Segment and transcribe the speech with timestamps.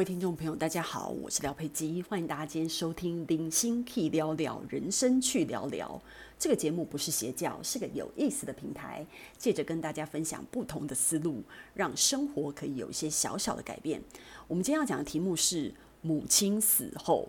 [0.00, 6.00] 各位听众朋友，大家好，我是廖佩基，欢迎大家今天收听《零星 K 聊聊人生去聊聊》
[6.38, 11.42] 这个节目，不是邪教，是个有意思的平台，借着跟大家分享不同的思路，
[11.74, 14.02] 让生活可以有一些小小的改变。
[14.48, 17.28] 我们今天要讲的题目是母亲死后。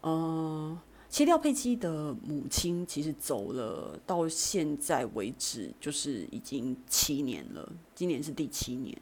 [0.00, 0.78] 嗯、呃，
[1.10, 8.96] 其实廖佩基的母亲其实走了，到现在为止就是已经七年了，今年是第七年。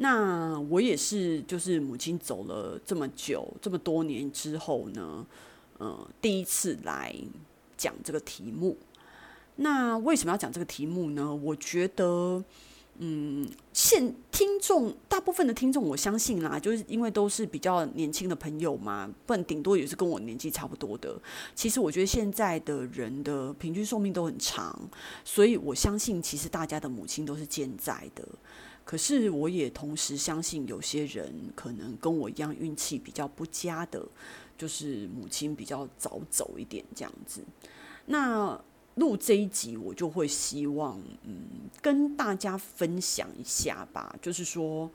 [0.00, 5.26] 那我也是，就是母亲走了这么久，这么多年之后呢，
[5.78, 7.12] 呃，第一次来
[7.76, 8.76] 讲这个题目。
[9.56, 11.34] 那为什么要讲这个题目呢？
[11.34, 12.44] 我觉得，
[12.98, 21.20] 嗯，现听众大部分的听众，我相信啦，就是因为都是比较年轻的朋友嘛，不然顶多也是跟我年纪差不多的。
[21.56, 24.88] 其实我觉得现在的人的平均寿命都很长，
[25.24, 28.24] 所以我相信，其实大家的母亲都是健在的。
[28.88, 34.02] 可是，我也同时相信，有些人可能跟我一样运气比较不佳的，
[34.56, 37.44] 就是母亲比较早走一点这样子。
[38.06, 38.58] 那
[38.94, 44.16] 录这一集，我就会希望，嗯，跟大家分享一下吧。
[44.22, 44.90] 就是说，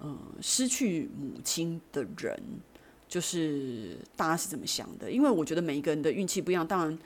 [0.00, 2.38] 嗯，失去母亲的人，
[3.08, 5.10] 就是大家是怎么想的？
[5.10, 6.98] 因为我觉得每一个人的运气不一样，当然。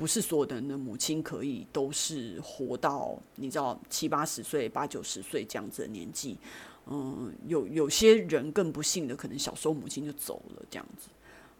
[0.00, 6.38] 不是所有的人的母亲可以都是活到你知道七八十岁、八九十岁这样子的年纪，
[6.86, 11.10] 嗯，有有些人更不幸的，可能小时候母亲就走了这样子，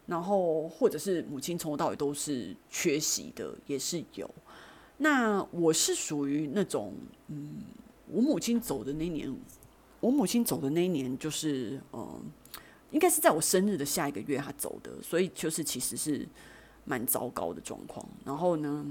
[0.07, 4.31] 然后或者是母亲从头到尾都是缺席的，也是有。
[4.97, 6.95] 那我是属于那种，
[7.29, 7.57] 嗯，
[8.11, 9.31] 我母亲走的那年，
[10.01, 12.19] 我母亲走的那一年就是，嗯，
[12.91, 16.27] 应该是在我生日的下一个月她走的，所以就是其实是。
[16.91, 18.85] 蛮糟糕的状况，然后呢，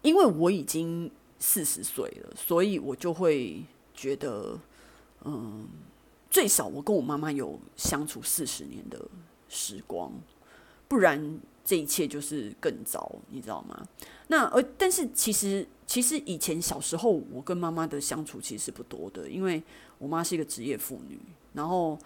[0.00, 4.56] 因为我已经四十岁了，所以我就会觉得，
[5.24, 5.66] 嗯，
[6.30, 9.08] 最少我跟我妈妈有相处四十年的
[9.48, 10.12] 时光，
[10.86, 13.84] 不然这一切就是更糟，你知道吗？
[14.28, 19.60] 那而但是其实其实以前小时候我跟妈妈的相处其实不多的，因为
[19.98, 21.18] 我妈是一个职业妇女，
[21.54, 21.98] 然后。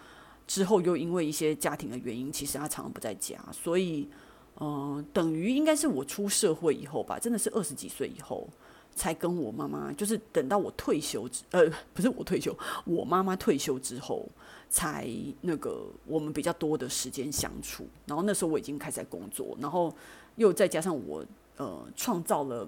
[0.48, 4.08] 之后又因为一些家庭的原因，其实他常常不在家，所以，
[4.58, 8.48] 嗯、等于应该是我出社会以后吧，真的是二十几岁以后，
[8.94, 14.26] 才跟我妈妈，就是等到我退休之，呃，不是我退休，我妈妈退休之后，
[14.68, 15.08] 才
[15.42, 17.86] 那个我们比较多的时间相处。
[18.06, 19.94] 然后那时候我已经开始在工作，然后
[20.36, 21.24] 又再加上我。
[21.58, 22.66] 呃，创造了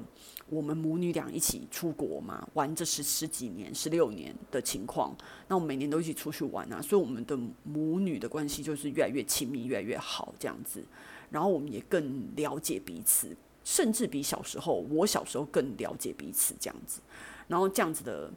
[0.48, 5.16] 我们母女俩一起出国嘛，玩这十十几年、十六年的情况。
[5.46, 10.84] 那我们每年都一起出去玩啊，所以我们的母女的关系就是越来越亲密、越来越好这样子。
[11.30, 17.00] 然后我们也更了解彼此，甚至比小时候，我小时候更了解彼此这样子。
[17.46, 18.28] 然后这样子的、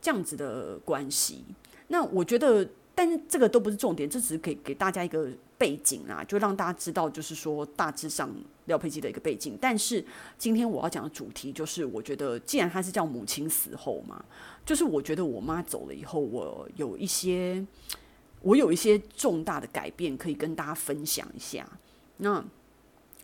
[0.00, 1.44] 这样子的关系，
[1.88, 2.66] 那我觉得。
[3.04, 8.32] 但这个都不是重点，这只是给给大家一个背景啊，就让大家知道，就是说大致上
[8.66, 9.58] 廖佩基的一个背景。
[9.60, 10.04] 但是
[10.38, 14.24] 今天我要讲的主题就是，我觉得既然他是叫母亲死后嘛，
[14.64, 17.66] 就是我觉得我妈走了以后，我有一些
[18.40, 21.68] 我有一些重大的改变可以跟大家分享一下。
[22.18, 22.44] 那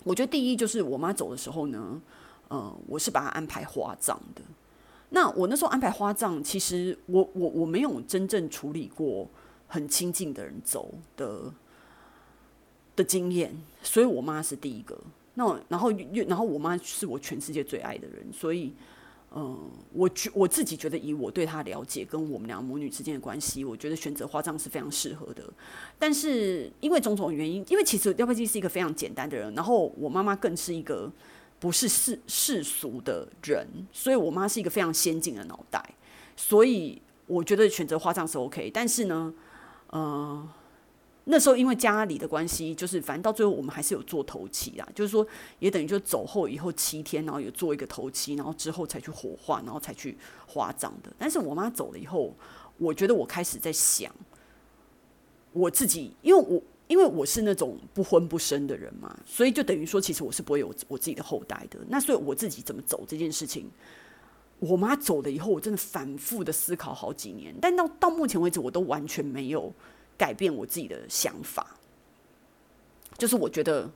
[0.02, 2.02] 我觉得第一就是我妈走的时候呢，
[2.48, 4.42] 呃，我是把她安排花葬的。
[5.10, 9.28] 那我那时候安排花葬，其实我我我没有真正处理过。
[9.68, 11.52] 很亲近的人走的
[12.96, 14.98] 的经验，所以我妈是第一个。
[15.34, 18.72] 那然后又然后我妈是我全世界最爱的人，所以
[19.32, 25.44] 嗯，我觉我自己觉得以我对她了解跟我们俩母女之间的关系，我觉得选择花葬是非常适合的。
[25.96, 31.08] 但是因为种种原因，因为其实廖佩基是一个非常简单的人，然后我妈妈更是一个
[31.60, 35.94] 不是世世俗的人，所以我妈是一个非常先进的脑袋，
[36.34, 38.70] 所以我觉得选择花葬是 OK。
[38.74, 39.32] 但是呢。
[39.90, 40.48] 呃，
[41.24, 45.26] 那时候因为家里的关系，就是反正到最后我们还是有做头七啊，就是说
[45.58, 50.16] 也等于就走后以后七天，然后有做一个头七，然后之后才去火化，然后才去
[50.46, 51.12] 花葬的。
[51.18, 52.34] 但是我妈走了以后，
[52.76, 54.14] 我觉得我开始在想
[55.52, 61.78] 我自己，因为我因为我是那种不婚不生的人嘛，所以就等于说其实我是不会有我自己的后代的。
[61.88, 63.70] 那所以我自己怎么走这件事情。
[64.60, 69.72] 我妈走了以后，我真的反复的思考好几年，但到到目前为止，我都完全没有
[70.16, 71.76] 改变我自己的想法。
[73.16, 73.90] 就是我觉得，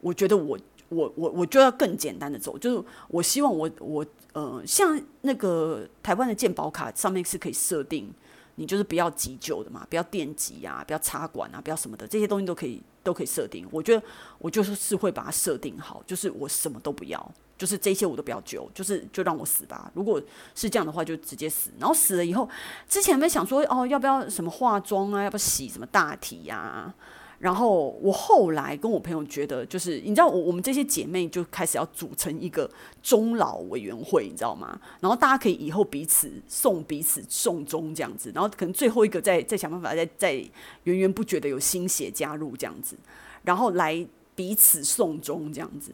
[0.00, 0.58] 我觉得我
[0.88, 8.12] 我我我就要更简单的走，就是我希望我我呃，像那个台湾的健保卡上面是可以设定
[8.56, 13.66] 你就是不要急救的嘛，不要电击啊，不要插管啊，不要什么的，这些东西都可以都可以设定。
[13.70, 14.02] 我觉得
[14.38, 19.90] 我就是是会把它设定好，就是我什么都不要，就是这些我都不要救，就是就让我死吧。
[19.94, 20.20] 如果
[20.54, 21.70] 是这样的话，就直接死。
[21.78, 22.48] 然后死了以后，
[22.88, 26.92] 之前没想说哦，要不要什么化妆啊，要不要洗什么大体呀、
[27.38, 32.68] 然后我后来跟我朋友觉得，就是你知道，我我们这些姐妹就开始要组成一个
[33.02, 34.80] 终老委员会，你知道吗？
[35.00, 40.32] 然后大家可以以后彼此送彼此送终这样子，然后可能最后一个再再想办法再再
[40.84, 42.96] 源源不绝的有新血加入这样子，
[43.42, 45.92] 然后来彼此送终这样子。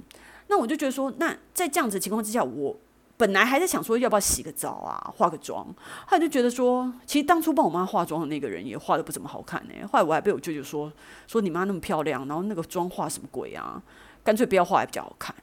[0.50, 2.76] 那我就觉得说，那在这样子的情况之下，我。
[3.16, 5.62] 本来还在想说要不要洗个澡啊，化个妆，
[6.06, 10.90] 后来就觉得说，其实当初帮我妈化妆的那个人也化的不怎么好看呢、后来我还被我舅舅说，
[11.26, 13.82] 说你妈那么漂亮，然后那个妆化什么鬼啊？
[14.24, 15.36] 干脆不要化还比较好看。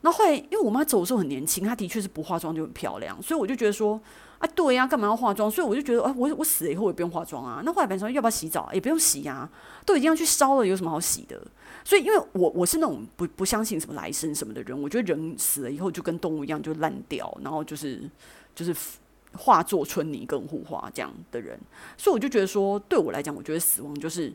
[0.00, 4.00] 那后来因为我妈走的时候很年轻，她的确是不化妆就很漂亮，所以我就觉得说。
[4.38, 5.50] 啊，对呀、干嘛要化妆？
[5.50, 7.60] 所以我就觉得，啊，我我死了以后也不用化妆啊。
[7.64, 8.70] 那后来本身要不要洗澡？
[8.72, 9.50] 也不用洗呀、
[9.84, 11.44] 都已经要去烧了，有什么好洗的？
[11.82, 18.08] 所以，因为我我是那种不不相信什么来生什么的人，我觉得人死了以后就跟动物一样，就烂掉，然后就是
[18.54, 18.72] 就是
[19.32, 21.58] 化作春泥更护花这样的人。
[21.96, 24.32] 所以我就觉得说，对我来讲，我觉得死亡就是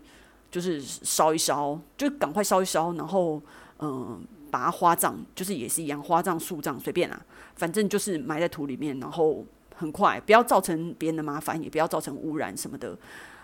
[0.52, 3.42] 就是烧一烧，就赶快烧一烧，然后
[3.80, 4.22] 嗯、
[4.54, 7.20] 把它花葬，就是也是一样，花葬树葬随便啦，
[7.56, 9.44] 反正就是埋在土里面，然后。
[9.76, 12.96] 很快，不要造成别人的麻烦，也不要造成污染什么的，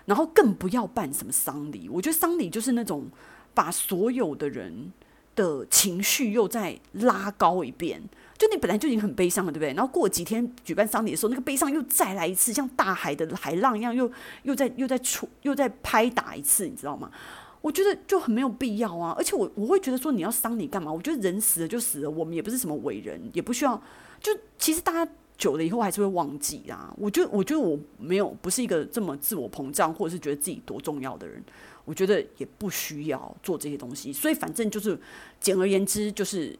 [0.06, 1.90] 然后更不要办什么丧礼。
[1.90, 3.10] 我觉得丧礼就是那种
[3.56, 4.94] 把所有的人
[5.36, 8.04] 的情绪又再拉高一遍。
[8.38, 9.74] 就你本来就已经很悲伤了，对不对？
[9.74, 14.10] 然后过几天举办丧礼的时候，那个悲伤又再来一次，像大海的海浪一样，又
[14.44, 17.12] 又在又在出又在拍打一次，你知道吗？
[17.62, 19.14] 我觉得就很没有必要啊。
[19.18, 20.92] 而且我我会觉得说，你要伤你干嘛？
[20.92, 23.82] 我觉得人死了就死了，我们也不是什么伟人，也不需要。
[24.22, 25.12] 就其实大家。
[25.40, 26.94] 久了以后还是会忘记啊！
[26.98, 31.42] 我觉得，我觉得我没有不是一个这么自我膨胀，或者是觉得自己多重要的人。
[31.86, 34.12] 我觉得也不需要做这些东西。
[34.12, 35.00] 所以反正就是，
[35.40, 36.60] 简而言之，就是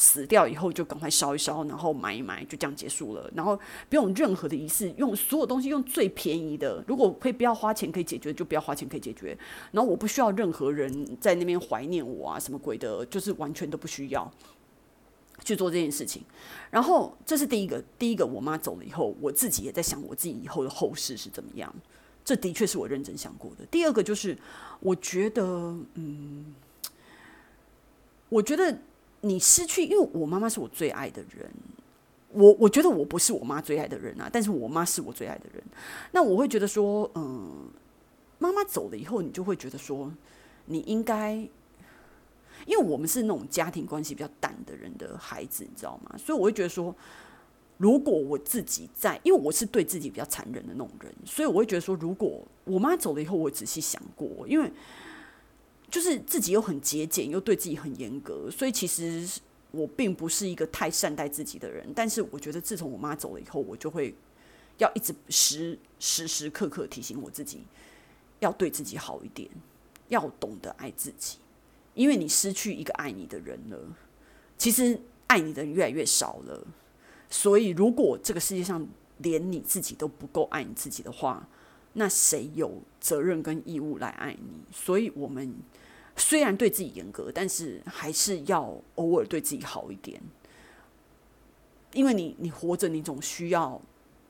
[0.00, 3.30] 死掉以后就赶快烧一烧，然后埋一埋，就这样结束了。
[3.34, 3.54] 然后
[3.90, 6.82] 不用任何的仪式，用所有东西用最便宜的。
[6.86, 9.36] 如果可以不要花钱可以解决，就不要花钱可以解决。
[9.72, 14.32] 然后我不需要任何人在那边怀念我啊，什么鬼的，就是完全都不需要。
[15.42, 16.22] 去做这件事情，
[16.70, 17.82] 然后这是第一个。
[17.98, 21.74] 第一个，我妈走了以后，我自己也在想我自己以后的后事是怎么样。
[22.22, 23.64] 这的确是我认真想过的。
[23.70, 24.36] 第二个就是，
[24.80, 25.42] 我觉得，
[25.94, 26.54] 嗯，
[28.28, 28.82] 我觉得
[29.22, 31.50] 你失去，因为我妈妈是我最爱的人。
[32.32, 35.62] 我我觉得我不是我妈最爱的人啊，但是我妈是我最爱的人。
[36.12, 37.68] 那我会觉得说，嗯，
[38.38, 40.12] 妈妈走了以后，你就会觉得说，
[40.66, 41.48] 你应该。
[42.66, 46.14] 因为我们是那种家庭关系比较淡的人的孩子，你知道吗？
[46.18, 46.94] 所以我会觉得说，
[47.78, 54.70] 如果我自己在，因为我是对自己比较残忍的那种人，所以我会觉得说，如果我妈走了以后，我仔细想过，因为
[55.90, 59.28] 就是自己又很节俭，又对自己很严格，所以其实
[59.72, 61.86] 我并不是一个太善待自己的人。
[61.94, 64.14] 但是我觉得，自从我妈走了以后，我就会
[64.78, 67.62] 要一直时时时刻刻提醒我自己，
[68.38, 69.50] 要对自己好一点，
[70.08, 71.38] 要懂得爱自己。
[71.94, 73.78] 因为你失去一个爱你的人了，
[74.56, 76.66] 其实爱你的人越来越少了。
[77.28, 78.86] 所以，如果这个世界上
[79.18, 81.48] 连你自己都不够爱你自己的话，
[81.92, 84.60] 那谁有责任跟义务来爱你？
[84.72, 85.54] 所以，我们
[86.16, 90.20] 虽然对自己严格，但是还是要偶尔对自己好一点。
[91.92, 93.80] 因为你，你活着，你总需要。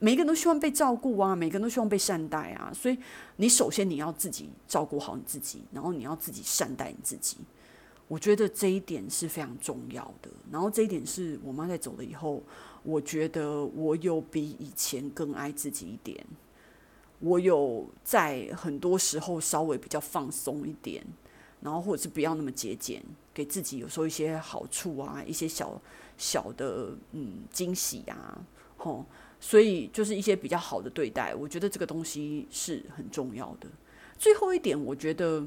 [0.03, 2.97] 每个人都希望被照顾啊，每个人都希望被善待啊，所以
[3.37, 7.37] 你首先你要自己照顾好你自己，然后你要自己善待你自己。
[8.09, 12.43] 我觉得这一点是非常重要的，然后这一点是我妈在走了以后，
[12.83, 16.27] 我觉得我有比以前更爱自己一点，
[17.21, 21.05] 我有在很多时候稍微比较放松一点，
[21.61, 25.81] 然后或者是不要那么节俭，给自己有时候一些好处啊，一些小
[26.19, 28.39] 小的嗯惊喜啊，
[28.77, 29.07] 吼，
[29.39, 33.69] 所以就是一些比较好的对待，我觉得这个东西是很重要的。
[34.19, 35.47] 最后一点，我觉得。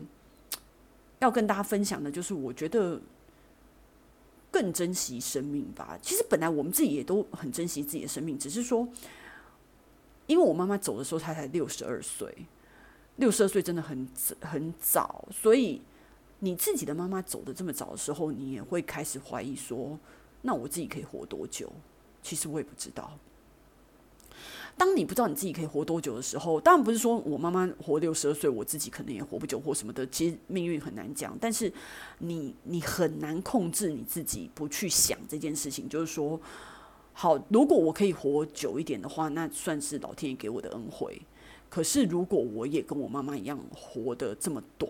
[1.19, 2.99] 要跟大家分享的，就是我觉得
[4.51, 5.97] 更珍惜生命吧。
[6.01, 8.85] 其实本来我们自己也都很珍惜自己的生命，只是说，
[10.27, 12.33] 因为我妈妈走的时候，她才六十二岁，
[13.17, 14.07] 六十二岁真的很
[14.41, 15.81] 很早，所以
[16.39, 19.99] 你自己的妈妈走得这么早的时候，你也会开始怀疑说，
[20.41, 21.71] 那我自己可以活多久？
[22.21, 23.17] 其实我也不知道。
[24.75, 30.05] 当你不知道你自己可以活多久的时候，当然不是说我妈妈活六十二岁，我自己可能也活不久或什么的。
[30.07, 31.71] 其实命运很难讲，但是
[32.17, 35.87] 你你很难控制你自己不去想这件事情。
[35.87, 36.41] 就是说，
[37.15, 41.21] 好，如果我可以活久一点的话，那算是老天爷给我的恩惠。
[41.69, 44.89] 可是如果我也跟我妈妈一样活得这么短，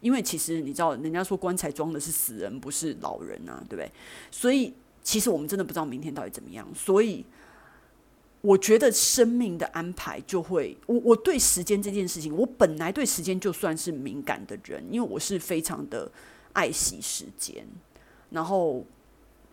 [0.00, 3.90] 因为其实你知道，人家说棺材装的是死人，不是老人啊，对不对？
[4.30, 6.66] 所以其实我们真的不知道明天到底怎么样。
[6.74, 7.24] 所以
[8.40, 16.10] 我觉得生命的安排就会，我我对时间这件事情，我本来对时间就算是敏感的人，因为我是非常的
[16.52, 17.66] 爱惜时间，
[18.30, 18.84] 然后。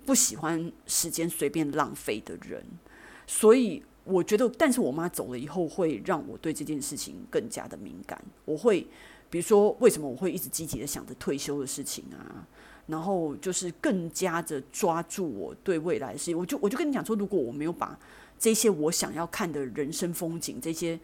[0.06, 2.64] 不喜欢时间随便浪费的人，
[3.28, 8.22] 所以我觉得，但是我妈走了以后，会让我对这件事情更加的敏感。
[8.46, 8.86] 我会，
[9.30, 12.48] 比如说，为什么我会一直积极的想着退休的事情啊？
[12.88, 16.38] 然后就是更加的抓住我对未来的事情。
[16.38, 17.98] 我就我就跟你讲说，如果我没有把
[18.40, 21.00] 这些我想要看的人生风景、这些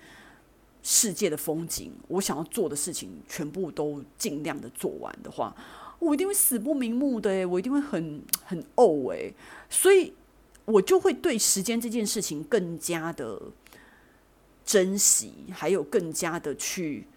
[0.81, 5.55] 世界的风景，我想要做的事情，全部都尽量的做完的话。
[5.99, 9.33] 我一定会死不瞑目的，我一定会很很呕诶，
[9.69, 10.13] 所以
[10.65, 13.41] 我就会对时间这件事情更加的
[14.63, 17.07] 珍惜，还有更加的去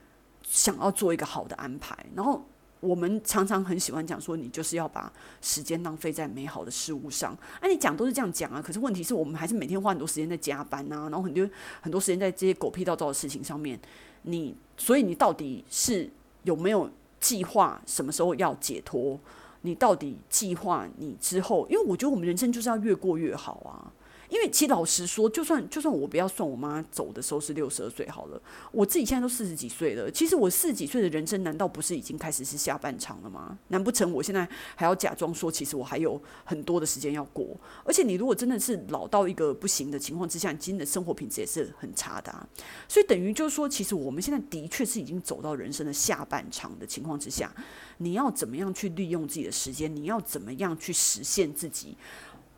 [0.42, 1.94] 想要做一个好的安排。
[2.14, 2.42] 然后
[2.80, 7.37] 我们常常很喜欢讲说，你就是要把时间浪费在美好的事物上。
[7.60, 11.49] 哎，你讲都是这样讲啊，可是问题是我们还是每天花很多时间在加班啊，然后很多
[11.82, 13.78] 很多时间在这些狗屁倒灶的事情上面。
[14.22, 16.08] 你所以你到底是
[16.44, 16.90] 有没有？
[17.20, 19.20] 计划什么时候要解脱？
[19.62, 21.66] 你到底计划你之后？
[21.68, 23.92] 因为我觉得我们人生就是要越过越好啊。
[24.30, 30.10] 因为其实老实说，就算就算我不要算我妈走的时候是六十二岁好了，我自己现在都四十几岁了。
[30.10, 33.58] 其实我四十几岁的人生，难道不是已经开始是下半场了吗？
[33.68, 37.56] 难不成我现在还要假装说，其实我还有很多的时间要过？
[37.84, 42.49] 而且你如果真的是老到一个不行的情况之下，你今天的生活品质也是很差的啊。
[42.88, 47.52] 所以等于就是说，其实我们现在的确是已经走到人生的下半场的情况之下，
[47.99, 49.94] 你要怎么样去利用自己的时间？
[49.94, 51.96] 你要怎么样去实现自己？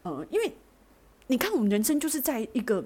[0.02, 0.52] 呃，因为。
[1.28, 2.84] 你看，我们人生就是在一个，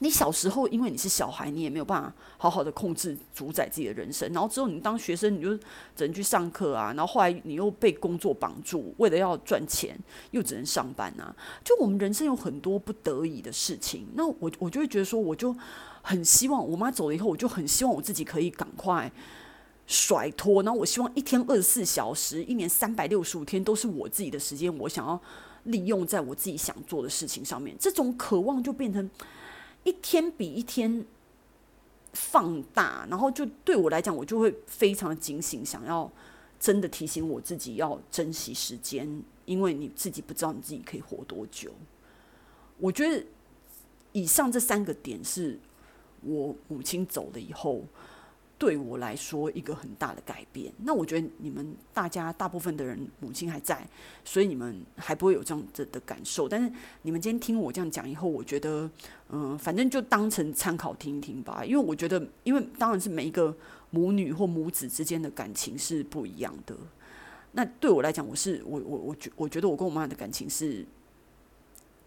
[0.00, 4.28] 你小时候因为你是小孩，你也没有办法好好的控制主宰自己的人生。
[4.32, 5.56] 然后之后你当学生，你就
[5.94, 6.92] 只能去上课啊。
[6.94, 9.96] 然后后来你又被工作绑住，为了要赚钱，
[10.32, 11.34] 又只能上班啊。
[11.62, 14.08] 就我们人生有很多不得已的事情。
[14.14, 15.54] 那我我就会觉得说，我就
[16.00, 19.12] 很希望我妈走了以后，我就很希望我自己可以赶快
[19.86, 20.62] 甩脱。
[20.62, 25.20] 然后我希望一天二十四小时，一年三百六十五天都是我自己的时间，我想要。
[25.64, 29.08] 利用在我自己想做的事情上面，这种渴望就变成
[29.84, 31.04] 一天比一天
[32.12, 36.10] 放大，然后就对我来讲，我就会非常警醒，想要
[36.58, 41.72] 真的提醒我自己要珍惜时间，因为你自己不知道你自己可以活多久。
[42.78, 43.24] 我觉得
[44.12, 45.58] 以上这三个点是
[46.22, 47.84] 我母亲走了以后。
[48.62, 50.72] 对我来说，一个很大的改变。
[50.84, 53.84] 那我觉得你们大家大部分的人母亲还在，
[54.24, 56.48] 所以你们还不会有这样子的感受。
[56.48, 58.88] 但是你们今天听我这样讲以后，我觉得，
[59.30, 61.64] 嗯，反正就当成参考听一听吧。
[61.64, 63.52] 因为我觉得，因为当然是每一个
[63.90, 66.76] 母女或母子之间的感情是不一样的。
[67.50, 70.86] 那对我来讲，我是我我我觉我觉得我跟我妈的感情是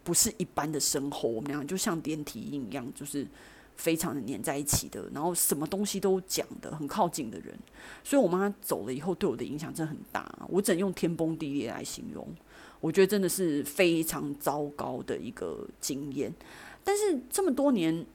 [0.06, 1.28] 不是一般的深厚？
[1.28, 3.28] 我们俩就像连体婴一样，就是。
[3.76, 7.54] 非常的黏在一起的，然后什么东西都讲的很靠近的人，
[8.04, 10.34] 所以我妈走了以后，对我的影响真的很大。
[10.50, 12.28] 我只能用天崩地裂来形容，
[12.80, 16.34] 我觉得真的是非常糟糕的一个经验。
[16.84, 18.06] 但是这么多年，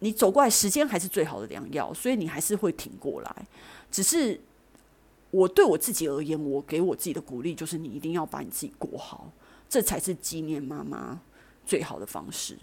[0.00, 3.46] 你走过来，时间还是最好的良药，所以你还是会挺过来。
[3.90, 4.40] 只是
[5.30, 9.32] 我对我自己而言，我给我自己的鼓励就是，你一定要把你自己过好，
[9.68, 11.20] 这才是纪念妈妈
[11.64, 12.58] 最好的方式。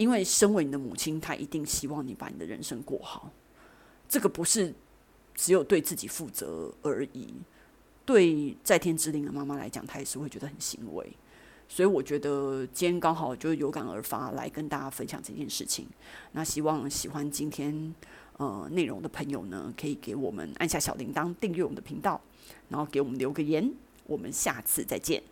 [0.00, 3.30] 因为身为你的母亲，她一定希望你把你的人生过好。
[4.08, 4.72] 这个不是
[5.34, 7.34] 只有对自己负责而已，
[8.06, 11.06] 对在天之灵的妈妈来讲，她也是会觉得很欣慰。
[11.68, 15.86] 所以我觉得今天刚好就有感而发来跟大家分享这件事情。
[16.32, 17.94] 那希望喜欢今天
[18.38, 22.18] 呃内容的朋友呢，可以给我们按下小铃铛，订阅我们的频道，
[22.70, 23.70] 然后给我们留个言。
[24.06, 25.22] 我们下次再见。